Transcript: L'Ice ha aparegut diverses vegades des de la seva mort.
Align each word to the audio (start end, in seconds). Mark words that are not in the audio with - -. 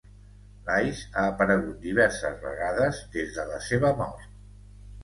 L'Ice 0.69 1.09
ha 1.17 1.25
aparegut 1.33 1.77
diverses 1.83 2.43
vegades 2.49 3.05
des 3.19 3.39
de 3.39 3.47
la 3.53 3.65
seva 3.71 3.95
mort. 4.03 4.31